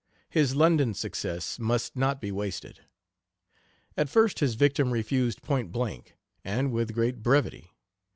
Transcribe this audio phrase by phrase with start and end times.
[0.31, 2.79] His London success must not be wasted.
[3.95, 7.69] At first his victim refused point blank, and with great brevity.